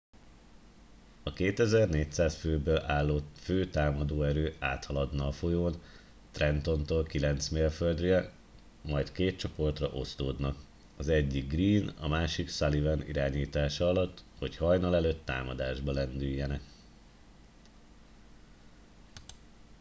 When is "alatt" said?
13.89-14.23